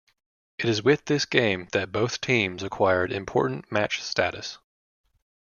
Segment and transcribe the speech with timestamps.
[0.57, 4.57] It is with this game that both teams acquired important match status.